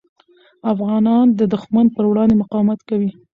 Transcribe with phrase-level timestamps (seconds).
[0.71, 3.11] افغانان د دښمن پر وړاندې مقاومت کوي.